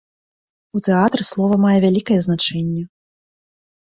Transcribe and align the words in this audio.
У 0.77 0.79
тэатры 0.87 1.23
слова 1.31 1.59
мае 1.65 1.75
вялікае 1.83 2.17
значэнне. 2.27 2.83